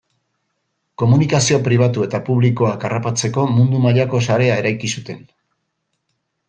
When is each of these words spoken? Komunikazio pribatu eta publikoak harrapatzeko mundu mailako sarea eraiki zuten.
Komunikazio 1.01 1.59
pribatu 1.67 2.05
eta 2.07 2.21
publikoak 2.31 2.87
harrapatzeko 2.89 3.47
mundu 3.59 3.83
mailako 3.87 4.25
sarea 4.31 4.61
eraiki 4.65 4.95
zuten. 4.99 5.25